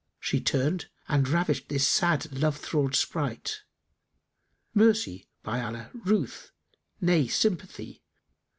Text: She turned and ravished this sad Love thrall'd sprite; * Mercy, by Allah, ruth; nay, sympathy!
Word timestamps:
She 0.19 0.41
turned 0.41 0.87
and 1.07 1.27
ravished 1.29 1.69
this 1.69 1.87
sad 1.87 2.35
Love 2.35 2.57
thrall'd 2.57 2.95
sprite; 2.95 3.61
* 4.15 4.73
Mercy, 4.73 5.27
by 5.43 5.61
Allah, 5.61 5.91
ruth; 5.93 6.51
nay, 6.99 7.27
sympathy! 7.27 8.01